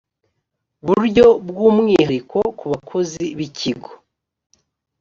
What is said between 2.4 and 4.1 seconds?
ku bakozi b ikigo